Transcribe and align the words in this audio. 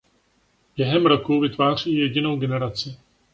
Během 0.77 1.05
roku 1.05 1.39
vytváří 1.39 1.93
jedinou 1.97 2.35
generaci. 2.37 2.97